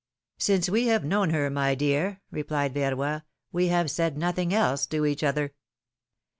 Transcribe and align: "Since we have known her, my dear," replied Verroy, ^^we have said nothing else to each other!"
"Since 0.39 0.67
we 0.67 0.87
have 0.87 1.05
known 1.05 1.29
her, 1.29 1.51
my 1.51 1.75
dear," 1.75 2.21
replied 2.31 2.73
Verroy, 2.73 3.21
^^we 3.53 3.69
have 3.69 3.91
said 3.91 4.17
nothing 4.17 4.51
else 4.51 4.87
to 4.87 5.05
each 5.05 5.23
other!" 5.23 5.53